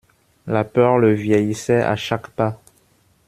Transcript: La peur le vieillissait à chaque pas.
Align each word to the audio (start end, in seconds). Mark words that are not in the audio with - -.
La 0.47 0.63
peur 0.63 0.97
le 0.97 1.13
vieillissait 1.13 1.83
à 1.83 1.95
chaque 1.95 2.29
pas. 2.29 2.59